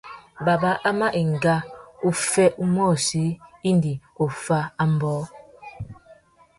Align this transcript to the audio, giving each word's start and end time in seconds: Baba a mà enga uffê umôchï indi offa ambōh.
Baba 0.45 0.71
a 0.89 0.91
mà 0.99 1.07
enga 1.21 1.55
uffê 2.09 2.45
umôchï 2.63 3.25
indi 3.71 3.93
offa 4.25 4.59
ambōh. 4.83 5.25